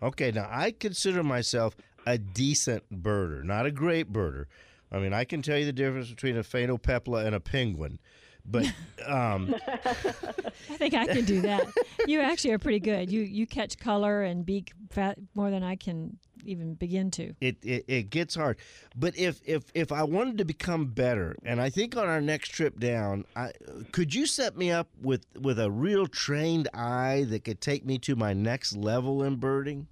[0.00, 4.46] Okay, now I consider myself a decent birder, not a great birder.
[4.92, 7.98] I mean, I can tell you the difference between a phainopepla and a penguin,
[8.44, 8.64] but
[9.06, 11.66] um, I think I can do that.
[12.06, 13.10] you actually are pretty good.
[13.10, 17.34] You you catch color and beak fat more than I can even begin to.
[17.40, 18.58] it, it it gets hard.
[18.94, 22.50] But if if if I wanted to become better, and I think on our next
[22.50, 23.52] trip down, I
[23.90, 27.98] could you set me up with with a real trained eye that could take me
[28.00, 29.88] to my next level in birding?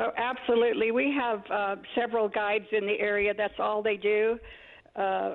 [0.00, 0.92] Oh, absolutely.
[0.92, 3.34] We have uh, several guides in the area.
[3.36, 4.38] That's all they do
[4.94, 5.34] uh,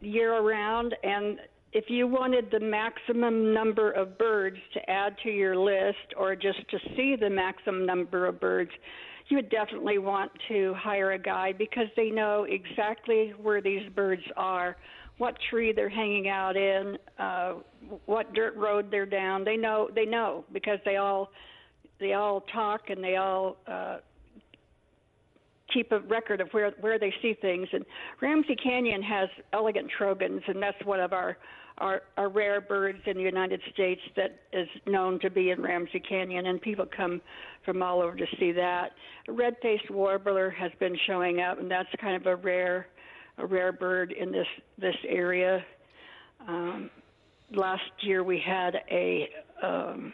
[0.00, 0.94] year around.
[1.02, 1.38] And
[1.72, 6.58] if you wanted the maximum number of birds to add to your list or just
[6.70, 8.70] to see the maximum number of birds,
[9.28, 14.22] you would definitely want to hire a guide because they know exactly where these birds
[14.38, 14.76] are,
[15.18, 17.54] what tree they're hanging out in, uh,
[18.06, 19.44] what dirt road they're down.
[19.44, 19.90] They know.
[19.94, 21.30] They know because they all
[22.00, 23.98] they all talk and they all uh,
[25.72, 27.68] keep a record of where where they see things.
[27.72, 27.84] And
[28.20, 31.36] Ramsey Canyon has elegant trogons, and that's one of our
[31.78, 36.00] our, our rare birds in the United States that is known to be in Ramsey
[36.00, 37.20] Canyon, and people come
[37.64, 38.92] from all over to see that.
[39.28, 42.88] A red-faced warbler has been showing up, and that's kind of a rare
[43.38, 44.46] a rare bird in this
[44.78, 45.64] this area.
[46.46, 46.90] Um,
[47.52, 49.28] last year we had a
[49.62, 50.12] um,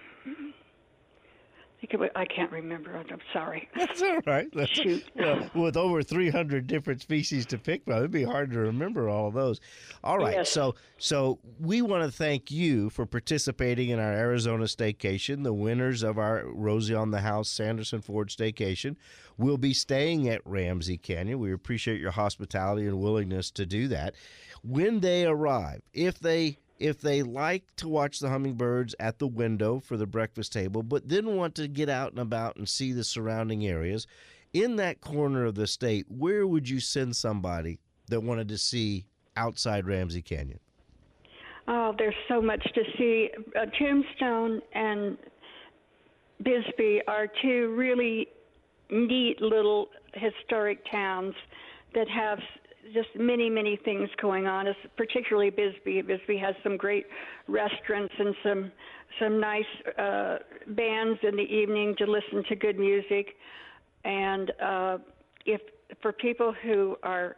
[1.92, 2.96] was, I can't remember.
[2.96, 3.68] I'm sorry.
[3.76, 4.48] That's all right.
[4.54, 5.04] That's, Shoot.
[5.14, 9.28] well, with over 300 different species to pick from, it'd be hard to remember all
[9.28, 9.60] of those.
[10.02, 10.36] All right.
[10.36, 10.50] Yes.
[10.50, 15.44] So, so we want to thank you for participating in our Arizona staycation.
[15.44, 18.96] The winners of our Rosie on the House Sanderson Ford staycation
[19.36, 21.38] will be staying at Ramsey Canyon.
[21.38, 24.14] We appreciate your hospitality and willingness to do that.
[24.62, 29.80] When they arrive, if they if they like to watch the hummingbirds at the window
[29.80, 33.04] for the breakfast table, but then want to get out and about and see the
[33.04, 34.06] surrounding areas,
[34.52, 39.04] in that corner of the state, where would you send somebody that wanted to see
[39.36, 40.60] outside Ramsey Canyon?
[41.66, 43.30] Oh, there's so much to see.
[43.58, 45.16] Uh, Tombstone and
[46.42, 48.28] Bisbee are two really
[48.90, 51.34] neat little historic towns
[51.94, 52.38] that have
[52.92, 54.66] just many, many things going on.
[54.66, 56.02] It's particularly Bisbee.
[56.02, 57.06] Bisbee has some great
[57.48, 58.72] restaurants and some
[59.20, 59.64] some nice
[59.96, 63.28] uh, bands in the evening to listen to good music.
[64.04, 64.98] And uh,
[65.46, 65.60] if
[66.02, 67.36] for people who are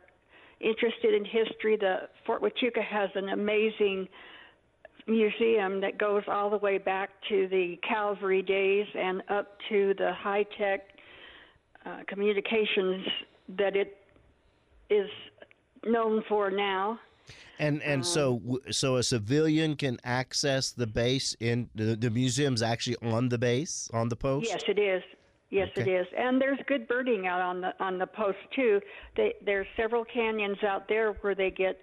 [0.61, 4.09] interested in history, the Fort Huachuca has an amazing
[5.06, 10.12] museum that goes all the way back to the Calvary days and up to the
[10.14, 10.80] high tech
[11.85, 13.06] uh, communications
[13.56, 13.98] that it
[14.90, 15.09] is
[15.87, 16.99] known for now.
[17.59, 22.96] And and so so a civilian can access the base in the, the museum's actually
[23.03, 24.49] on the base on the post.
[24.51, 25.03] Yes, it is.
[25.49, 25.94] Yes, it Okay.
[25.94, 26.07] is.
[26.18, 28.81] And there's good birding out on the on the post too.
[29.16, 31.79] They, there's several canyons out there where they get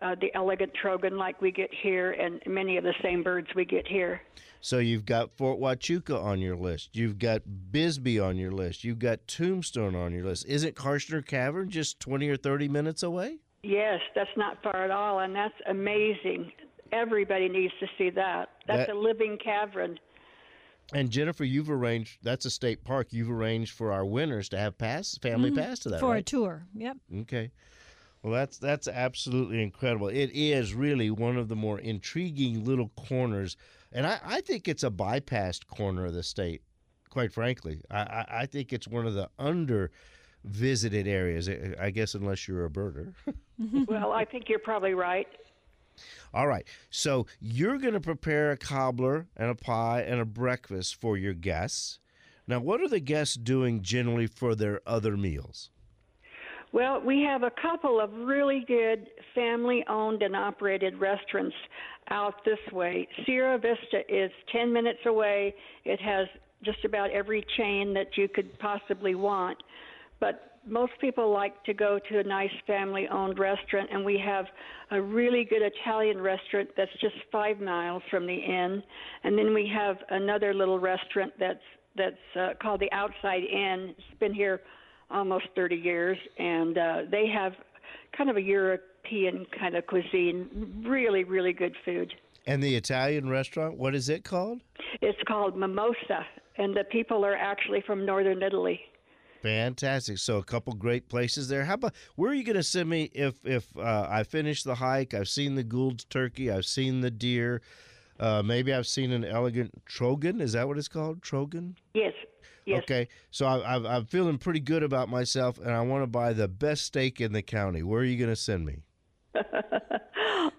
[0.00, 3.64] uh, the elegant trogon like we get here, and many of the same birds we
[3.64, 4.20] get here.
[4.60, 6.90] So you've got Fort Huachuca on your list.
[6.94, 7.42] You've got
[7.72, 8.84] Bisbee on your list.
[8.84, 10.44] You've got Tombstone on your list.
[10.46, 13.38] Isn't Kartchner Cavern just twenty or thirty minutes away?
[13.66, 16.52] Yes, that's not far at all, and that's amazing.
[16.92, 18.50] Everybody needs to see that.
[18.68, 19.98] That's That- a living cavern.
[20.92, 22.18] And Jennifer, you've arranged.
[22.22, 23.08] That's a state park.
[23.10, 25.58] You've arranged for our winners to have pass family mm-hmm.
[25.58, 25.98] pass to that.
[25.98, 26.64] for a tour.
[26.76, 26.98] Yep.
[27.22, 27.50] Okay.
[28.22, 30.08] Well, that's that's absolutely incredible.
[30.08, 33.56] It is really one of the more intriguing little corners,
[33.90, 36.62] and I, I think it's a bypassed corner of the state.
[37.10, 39.90] Quite frankly, I, I, I think it's one of the under
[40.46, 41.48] visited areas.
[41.78, 43.12] I guess unless you're a birder.
[43.88, 45.28] well, I think you're probably right.
[46.34, 46.66] All right.
[46.90, 51.34] So you're going to prepare a cobbler and a pie and a breakfast for your
[51.34, 51.98] guests.
[52.46, 55.70] Now, what are the guests doing generally for their other meals?
[56.72, 61.56] Well, we have a couple of really good family owned and operated restaurants
[62.10, 63.08] out this way.
[63.24, 65.54] Sierra Vista is 10 minutes away.
[65.84, 66.28] It has
[66.62, 69.58] just about every chain that you could possibly want.
[70.20, 74.46] But most people like to go to a nice family owned restaurant, and we have
[74.90, 78.82] a really good Italian restaurant that's just five miles from the inn.
[79.24, 81.60] And then we have another little restaurant that's
[81.96, 83.94] that's uh, called the Outside Inn.
[83.96, 84.60] It's been here
[85.10, 87.52] almost 30 years, and uh, they have
[88.16, 90.84] kind of a European kind of cuisine.
[90.86, 92.12] Really, really good food.
[92.46, 94.60] And the Italian restaurant, what is it called?
[95.00, 96.26] It's called Mimosa,
[96.58, 98.80] and the people are actually from northern Italy.
[99.46, 100.18] Fantastic.
[100.18, 101.64] So a couple great places there.
[101.64, 104.74] How about where are you going to send me if if uh, I finish the
[104.74, 105.14] hike?
[105.14, 106.50] I've seen the Gould's turkey.
[106.50, 107.62] I've seen the deer.
[108.18, 110.40] Uh, maybe I've seen an elegant trogon.
[110.40, 111.22] Is that what it's called?
[111.22, 111.76] Trogon.
[111.94, 112.12] Yes,
[112.64, 112.82] yes.
[112.82, 113.06] Okay.
[113.30, 116.48] So I, I've, I'm feeling pretty good about myself, and I want to buy the
[116.48, 117.84] best steak in the county.
[117.84, 118.78] Where are you going to send me?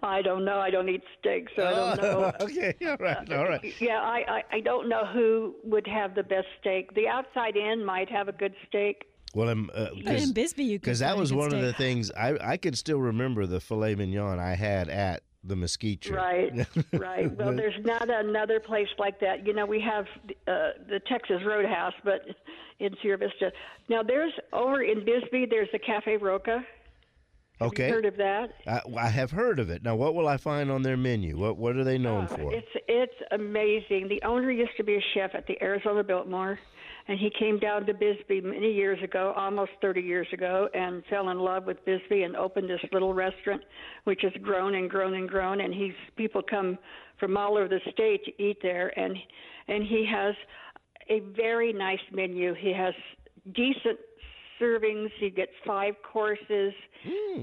[0.04, 0.60] I don't know.
[0.60, 2.32] I don't eat steak, so I don't know.
[2.41, 2.73] okay.
[2.86, 3.34] All right.
[3.34, 3.73] All right.
[3.80, 6.93] Yeah, I, I I don't know who would have the best steak.
[6.93, 9.06] The Outside Inn might have a good steak.
[9.34, 11.73] Well, I'm uh, But in Bisbee, you could because that was good one of the
[11.73, 16.15] things I I could still remember the filet mignon I had at the Mesquite Tree.
[16.15, 17.36] Right, right.
[17.38, 19.45] Well, there's not another place like that.
[19.45, 20.06] You know, we have
[20.47, 22.21] uh, the Texas Roadhouse, but
[22.80, 23.52] in Sierra Vista.
[23.89, 25.47] Now, there's over in Bisbee.
[25.50, 26.65] There's the Cafe Roka.
[27.59, 27.87] Have Okay.
[27.87, 28.49] you heard of that?
[28.67, 29.83] I, I have heard of it.
[29.83, 31.37] Now, what will I find on their menu?
[31.37, 32.53] What What are they known uh, for?
[32.53, 34.07] It's it's amazing.
[34.09, 36.59] The owner used to be a chef at the Arizona Biltmore,
[37.07, 41.29] and he came down to Bisbee many years ago, almost 30 years ago, and fell
[41.29, 43.63] in love with Bisbee and opened this little restaurant,
[44.03, 45.61] which has grown and grown and grown.
[45.61, 46.77] And he's people come
[47.19, 49.17] from all over the state to eat there, and
[49.67, 50.35] and he has
[51.09, 52.53] a very nice menu.
[52.53, 52.93] He has
[53.55, 53.97] decent
[54.59, 55.09] servings.
[55.19, 56.73] He gets five courses,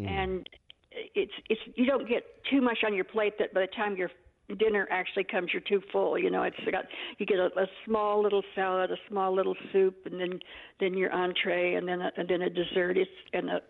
[0.09, 0.49] and
[1.15, 4.11] it's it's you don't get too much on your plate that by the time your
[4.59, 6.85] dinner actually comes you're too full you know it's got
[7.19, 10.39] you get a, a small little salad a small little soup and then
[10.81, 13.61] then your entree and then a, and then a dessert it's and a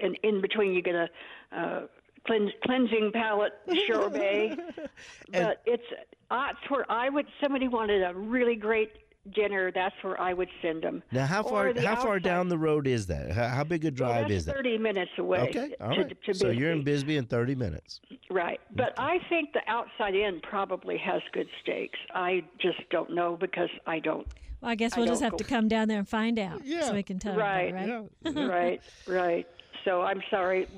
[0.00, 1.08] and in between you get a
[1.54, 1.82] uh
[2.26, 3.52] cleanse, cleansing palate
[3.86, 4.56] sorbet
[5.32, 5.82] but it's
[6.30, 8.92] uh, it's where I would somebody wanted a really great
[9.34, 12.48] dinner that's where I would send them Now, how far Or the how far down
[12.48, 13.30] the road is that?
[13.30, 14.56] How, how big a Well, drive that's is that?
[14.56, 16.92] 30 minutes away Okay, all to, to so you're in Bisbee.
[17.12, 18.00] Bisbee in 30 minutes.
[18.30, 18.60] Right.
[18.74, 21.98] But I think the outside inn probably has good steaks.
[22.14, 24.26] I just don't know because I don't.
[24.60, 26.82] Well, I guess we'll just don't have to come down there and find out Yeah.
[26.82, 27.72] so we can tell Right.
[27.74, 28.48] everybody, right?
[28.48, 29.46] right, right.
[29.84, 30.68] So I'm sorry.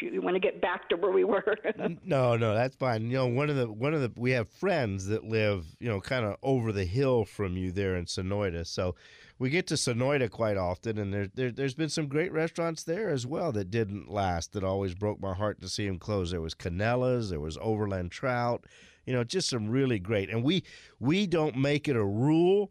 [0.00, 1.56] You want to get back to where we were?
[2.04, 3.10] No, no, that's fine.
[3.10, 6.00] You know, one of the one of the we have friends that live, you know,
[6.00, 8.66] kind of over the hill from you there in Sonoita.
[8.66, 8.94] So
[9.38, 13.10] we get to Sonoita quite often, and there, there there's been some great restaurants there
[13.10, 14.52] as well that didn't last.
[14.52, 16.30] That always broke my heart to see them close.
[16.30, 18.64] There was Canela's, there was Overland Trout,
[19.04, 20.30] you know, just some really great.
[20.30, 20.62] And we
[21.00, 22.70] we don't make it a rule.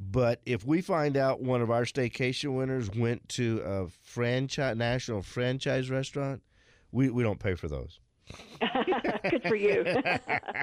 [0.00, 5.22] But if we find out one of our staycation winners went to a franchise national
[5.22, 6.42] franchise restaurant,
[6.92, 7.98] we, we don't pay for those.
[9.30, 9.84] Good for you.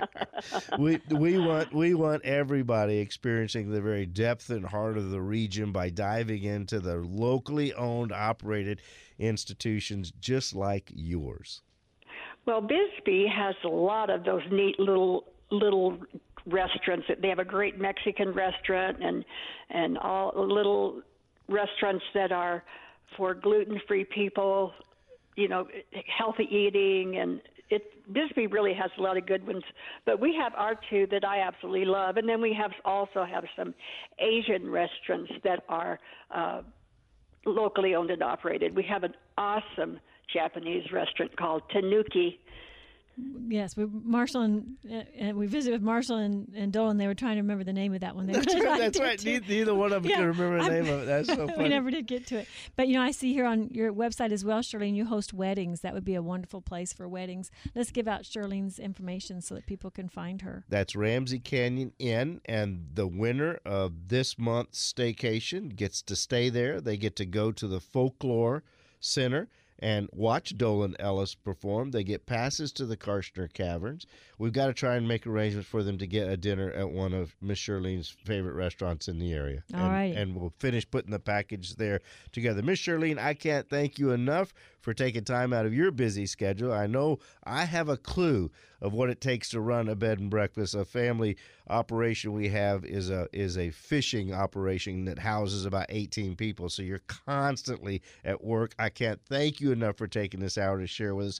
[0.79, 5.71] we we want we want everybody experiencing the very depth and heart of the region
[5.71, 8.81] by diving into the locally owned operated
[9.17, 11.63] institutions just like yours.
[12.45, 15.97] Well, Bisbee has a lot of those neat little little
[16.45, 17.05] restaurants.
[17.21, 19.25] They have a great Mexican restaurant and
[19.69, 21.01] and all little
[21.47, 22.63] restaurants that are
[23.17, 24.73] for gluten-free people,
[25.35, 25.67] you know,
[26.17, 29.63] healthy eating and it Bisbee really has a lot of good ones,
[30.05, 33.43] but we have our two that I absolutely love, and then we have also have
[33.55, 33.73] some
[34.19, 35.99] Asian restaurants that are
[36.33, 36.61] uh,
[37.45, 38.75] locally owned and operated.
[38.75, 39.99] We have an awesome
[40.31, 42.39] Japanese restaurant called Tanuki.
[43.47, 44.75] Yes, we Marshall and,
[45.17, 46.97] and we visited with Marshall and, and Dolan.
[46.97, 48.25] They were trying to remember the name of that one.
[48.25, 48.79] They That's really right.
[48.79, 49.23] That's right.
[49.23, 51.05] Neither, neither one of them Yeah, can remember the name of it.
[51.05, 51.63] That's so funny.
[51.63, 52.47] we never did get to it.
[52.75, 55.81] But you know, I see here on your website as well, Charlene, you host weddings.
[55.81, 57.51] That would be a wonderful place for weddings.
[57.75, 60.65] Let's give out Charlene's information so that people can find her.
[60.67, 66.81] That's Ramsey Canyon Inn, and the winner of this month's staycation gets to stay there.
[66.81, 68.63] They get to go to the Folklore
[68.99, 69.47] Center
[69.79, 71.91] and watch Dolan Ellis perform.
[71.91, 74.05] They get passes to the Kartchner Caverns.
[74.37, 77.13] We've got to try and make arrangements for them to get a dinner at one
[77.13, 79.63] of Miss Charlene's favorite restaurants in the area.
[79.73, 80.15] All and, righty.
[80.15, 82.61] and we'll finish putting the package there together.
[82.61, 84.53] Miss Charlene, I can't thank you enough
[84.85, 86.71] for taking time out of your busy schedule.
[86.71, 90.29] I know I have a clue of what it takes to run a bed and
[90.29, 90.75] breakfast.
[90.75, 96.35] A family operation we have is a is a fishing operation that houses about 18
[96.35, 96.69] people.
[96.69, 98.75] So you're constantly at work.
[98.77, 101.39] I can't thank you enough for taking this hour to share with us.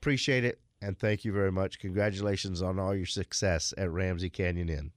[0.00, 1.78] Appreciate it and thank you very much.
[1.80, 4.90] Congratulations on all your success at Ramsey Canyon Inn.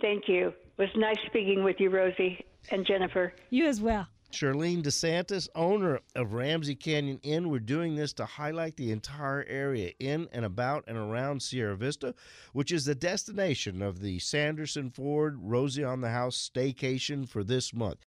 [0.00, 0.48] Thank you.
[0.48, 3.32] It was nice speaking with you, Rosie and Jennifer.
[3.50, 4.06] You as well.
[4.30, 7.50] Charlene DeSantis, owner of Ramsey Canyon Inn.
[7.50, 12.14] We're doing this to highlight the entire area in and about and around Sierra Vista,
[12.52, 17.74] which is the destination of the Sanderson Ford Rosie on the House staycation for this
[17.74, 18.06] month.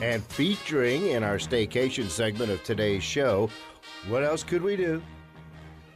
[0.00, 3.50] And featuring in our staycation segment of today's show,
[4.06, 5.02] what else could we do?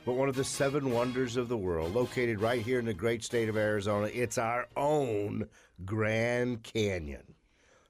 [0.04, 3.22] But one of the seven wonders of the world, located right here in the great
[3.22, 4.08] state of Arizona.
[4.12, 5.48] It's our own
[5.84, 7.22] Grand Canyon.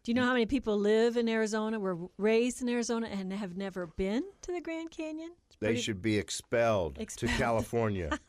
[0.04, 3.56] Do you know how many people live in Arizona, were raised in Arizona, and have
[3.56, 5.30] never been to the Grand Canyon?
[5.60, 7.32] They should be expelled, Expelled.
[7.32, 8.18] to California.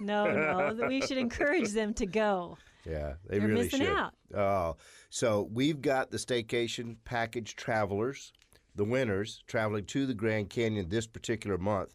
[0.00, 0.30] No,
[0.72, 0.86] no.
[0.88, 2.56] we should encourage them to go.
[2.86, 3.88] yeah, they They're really missing should.
[3.88, 4.14] out.
[4.34, 4.76] Oh,
[5.10, 8.32] so we've got the staycation package travelers,
[8.76, 11.94] the winners, traveling to the Grand Canyon this particular month.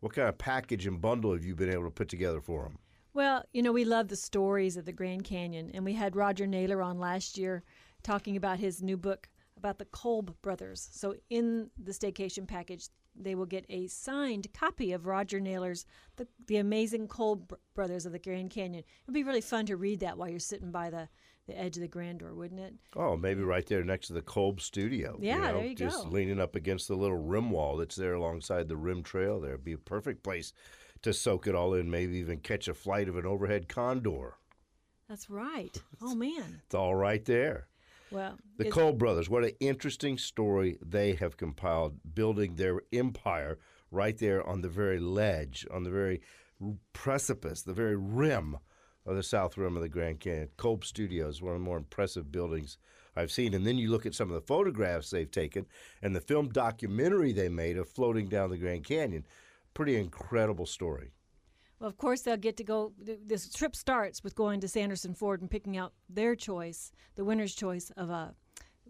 [0.00, 2.78] What kind of package and bundle have you been able to put together for them?
[3.14, 6.46] Well, you know, we love the stories of the Grand Canyon, and we had Roger
[6.46, 7.64] Naylor on last year
[8.02, 10.88] talking about his new book about the Kolb brothers.
[10.92, 16.28] So, in the staycation package, they will get a signed copy of Roger Naylor's The,
[16.46, 18.84] the Amazing Kolb Brothers of the Grand Canyon.
[19.04, 21.08] It'd be really fun to read that while you're sitting by the,
[21.46, 22.74] the edge of the Grandeur, wouldn't it?
[22.96, 25.16] Oh, maybe right there next to the Kolb studio.
[25.20, 26.10] Yeah, know, there you just go.
[26.10, 29.40] leaning up against the little rim wall that's there alongside the rim trail.
[29.40, 30.52] There would be a perfect place
[31.02, 31.90] to soak it all in.
[31.90, 34.34] Maybe even catch a flight of an overhead condor.
[35.08, 35.80] That's right.
[36.02, 36.60] Oh, man.
[36.66, 37.68] It's all right there.
[38.10, 39.28] Well, The Kolb brothers.
[39.28, 43.58] What an interesting story they have compiled, building their empire
[43.90, 46.20] right there on the very ledge, on the very
[46.92, 48.58] precipice, the very rim
[49.06, 50.48] of the south rim of the Grand Canyon.
[50.56, 52.78] Kolb Studios, one of the more impressive buildings
[53.14, 53.54] I've seen.
[53.54, 55.66] And then you look at some of the photographs they've taken
[56.02, 59.24] and the film documentary they made of floating down the Grand Canyon.
[59.74, 61.12] Pretty incredible story.
[61.78, 62.92] Well, of course, they'll get to go.
[62.98, 67.54] This trip starts with going to Sanderson Ford and picking out their choice, the winner's
[67.54, 68.34] choice of a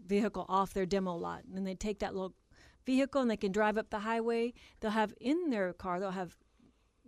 [0.05, 1.43] vehicle off their demo lot.
[1.43, 2.33] And then they take that little
[2.85, 4.53] vehicle and they can drive up the highway.
[4.79, 6.37] They'll have in their car, they'll have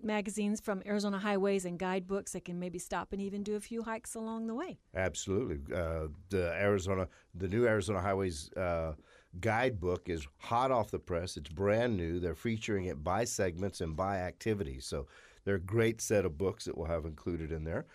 [0.03, 2.33] magazines from Arizona highways and guidebooks.
[2.33, 4.79] that can maybe stop and even do a few hikes along the way.
[4.95, 5.59] Absolutely.
[5.75, 8.93] Uh, the Arizona, the new Arizona Highways uh,
[9.39, 11.37] guidebook is hot off the press.
[11.37, 12.19] It's brand new.
[12.19, 14.85] They're featuring it by segments and by activities.
[14.85, 15.07] So
[15.45, 17.85] They're a great set of books that we'll have included in there.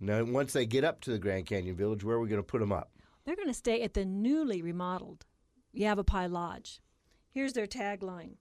[0.00, 2.46] Now, once they get up to the Grand Canyon Village, where are we going to
[2.46, 2.90] put them up?
[3.24, 5.24] They're going to stay at the newly remodeled
[5.72, 6.80] Yavapai Lodge.
[7.30, 8.36] Here's their tagline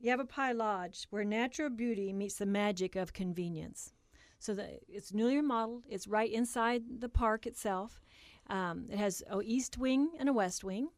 [0.00, 3.92] Yavapai Lodge, where natural beauty meets the magic of convenience.
[4.38, 5.84] So the, it's newly remodeled.
[5.88, 8.00] It's right inside the park itself.
[8.48, 10.90] Um, it has a east wing and a west wing.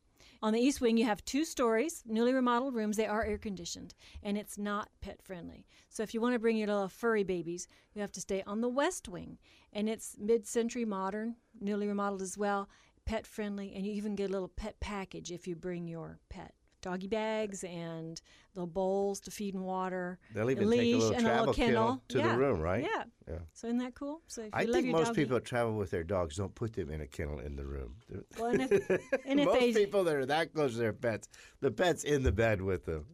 [0.42, 2.96] On the east wing, you have two stories, newly remodeled rooms.
[2.96, 5.66] They are air conditioned, and it's not pet friendly.
[5.88, 8.61] So if you want to bring your little furry babies, you have to stay on
[8.61, 9.38] the west wing,
[9.72, 12.68] and it's mid-century modern, newly remodeled as well,
[13.05, 16.55] pet friendly, and you even get a little pet package if you bring your pet.
[16.80, 18.20] Doggy bags and
[18.54, 20.18] little bowls to feed and water.
[20.34, 22.60] They'll a even take a leash little and a travel little kennel to the room,
[22.60, 22.82] right?
[22.82, 23.04] Yeah.
[23.28, 23.38] Yeah.
[23.52, 24.22] So isn't that cool?
[24.26, 26.72] So if you I think most doggy- people that travel with their dogs don't put
[26.72, 27.96] them in a kennel in the room.
[28.38, 28.90] Well, and if,
[29.26, 31.28] and if most they people that are that close to their pets,
[31.60, 33.04] the pet's in the bed with the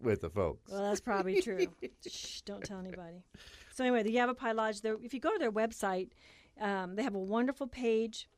[0.00, 0.70] with the folks.
[0.70, 1.66] Well, that's probably true.
[2.06, 3.24] Shh, don't tell anybody.
[3.74, 4.80] So anyway, the Yavapai Lodge.
[4.84, 6.10] If you go to their website,
[6.60, 8.28] um, they have a wonderful page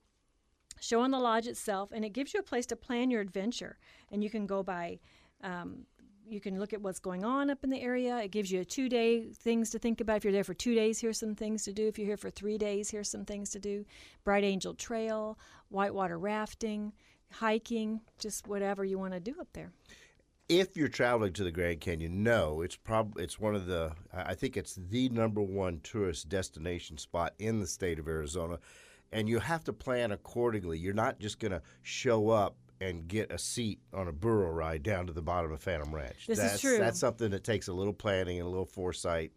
[0.81, 3.79] showing the lodge itself, and it gives you a place to plan your adventure.
[4.11, 4.99] And you can go by.
[5.43, 5.87] Um,
[6.31, 8.19] you can look at what's going on up in the area.
[8.19, 10.19] It gives you a two day things to think about.
[10.19, 11.89] If you're there for two days, here's some things to do.
[11.89, 13.87] If you're here for three days, here's some things to do.
[14.25, 15.39] Bright Angel Trail,
[15.71, 16.93] whitewater rafting,
[17.33, 19.73] hiking, just whatever you want to do up there.
[20.51, 24.35] if you're traveling to the Grand Canyon, no, it's probably it's one of the I
[24.35, 28.59] think it's the number one tourist destination spot in the state of Arizona,
[29.13, 30.79] and you have to plan accordingly.
[30.79, 34.83] You're not just going to show up and get a seat on a burro ride
[34.83, 36.27] down to the bottom of Phantom Ranch.
[36.27, 36.79] This is that's, true.
[36.79, 39.33] That's something that takes a little planning and a little foresight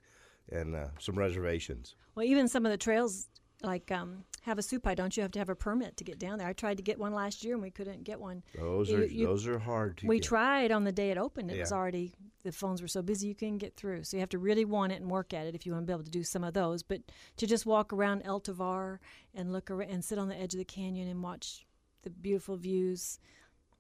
[0.51, 1.95] and uh, some reservations.
[2.13, 3.29] Well, even some of the trails,
[3.63, 6.47] like um, Havasupai, don't you have to have a permit to get down there?
[6.47, 8.43] I tried to get one last year and we couldn't get one.
[8.55, 10.23] Those You- are you- those are hard to We get.
[10.27, 11.51] tried on the day it opened.
[11.51, 14.03] It was already the phones were so busy you couldn't get through.
[14.03, 15.87] So you have to really want it and work at it if you want to
[15.87, 16.81] be able to do some of those.
[16.81, 17.01] But
[17.37, 18.99] to just walk around El Tovar
[19.35, 21.67] and look around and sit on the edge of the canyon and watch
[22.01, 23.19] the beautiful views,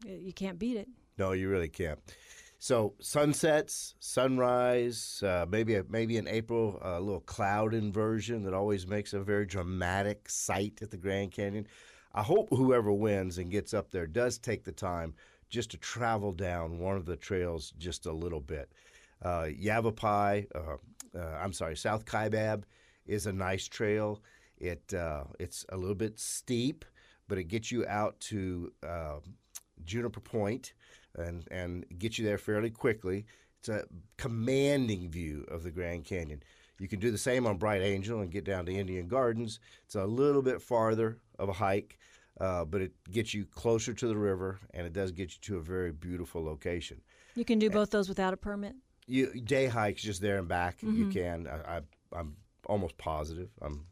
[0.05, 0.87] you can't beat it.
[1.17, 1.99] No, you really can't.
[2.63, 8.85] So sunsets, sunrise, uh, maybe a, maybe in April a little cloud inversion that always
[8.85, 11.65] makes a very dramatic sight at the Grand Canyon.
[12.13, 15.15] I hope whoever wins and gets up there does take the time
[15.49, 18.71] just to travel down one of the trails just a little bit.
[19.23, 20.77] Uh, Yavapai, uh,
[21.17, 22.65] uh, I'm sorry, South Kaibab
[23.07, 24.21] is a nice trail.
[24.59, 26.85] It uh, it's a little bit steep,
[27.27, 29.15] but it gets you out to uh,
[29.83, 30.73] Juniper Point
[31.17, 33.25] and and get you there fairly quickly.
[33.59, 33.85] It's a
[34.17, 36.41] commanding view of the Grand Canyon.
[36.79, 39.59] You can do the same on Bright Angel and get down to Indian Gardens.
[39.85, 41.99] It's a little bit farther of a hike,
[42.39, 45.57] uh, but it gets you closer to the river and it does get you to
[45.57, 46.99] a very beautiful location.
[47.35, 48.75] You can do both those without a permit.
[49.05, 50.81] You day hikes just there and back.
[50.81, 51.47] You can.
[51.47, 51.81] I, I
[52.13, 52.35] I'm
[52.65, 53.49] almost positive.
[53.61, 53.85] I'm.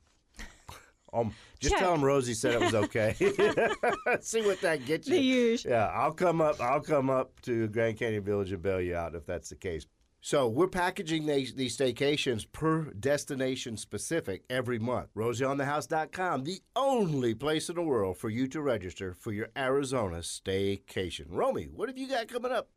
[1.13, 1.81] Um, just Check.
[1.81, 3.13] tell them Rosie said it was okay.
[4.21, 5.15] See what that gets you.
[5.15, 5.71] The usual.
[5.71, 6.59] Yeah, I'll come up.
[6.61, 9.85] I'll come up to Grand Canyon Village and bail you out if that's the case.
[10.21, 15.07] So we're packaging these, these staycations per destination specific every month.
[15.15, 21.27] RosieOnTheHouse.com, the only place in the world for you to register for your Arizona staycation.
[21.29, 22.67] Romey, what have you got coming up?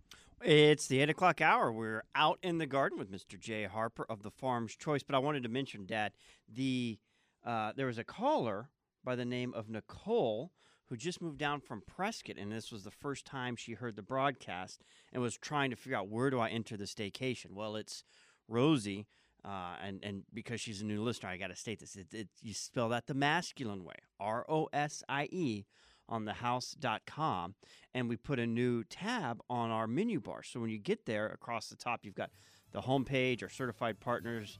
[0.44, 1.72] It's the 8 o'clock hour.
[1.72, 3.38] We're out in the garden with Mr.
[3.38, 5.02] Jay Harper of the Farm's Choice.
[5.02, 6.12] But I wanted to mention, Dad,
[6.48, 6.98] the
[7.44, 8.68] uh, there was a caller
[9.04, 10.52] by the name of Nicole
[10.86, 14.02] who just moved down from Prescott, and this was the first time she heard the
[14.02, 14.82] broadcast
[15.12, 17.52] and was trying to figure out where do I enter the staycation.
[17.52, 18.04] Well, it's
[18.48, 19.06] Rosie,
[19.44, 22.28] uh, and and because she's a new listener, I got to state this: it, it,
[22.42, 25.64] you spell that the masculine way, R O S I E
[26.08, 27.54] on thehouse.com
[27.94, 30.42] and we put a new tab on our menu bar.
[30.42, 32.30] So when you get there across the top, you've got
[32.72, 34.58] the homepage, our certified partners,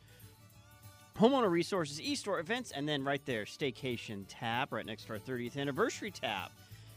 [1.18, 5.56] homeowner resources, e-store events, and then right there, staycation tab right next to our 30th
[5.56, 6.50] anniversary tab.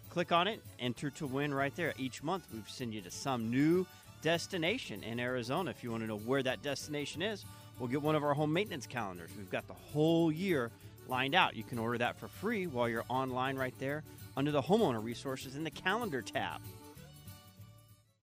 [0.10, 1.94] Click on it, enter to win right there.
[1.98, 3.86] Each month we send you to some new
[4.22, 5.72] destination in Arizona.
[5.72, 7.46] If you want to know where that destination is,
[7.78, 9.30] we'll get one of our home maintenance calendars.
[9.38, 10.72] We've got the whole year
[11.08, 11.56] lined out.
[11.56, 14.04] You can order that for free while you're online right there
[14.38, 16.62] under the homeowner resources in the calendar tab.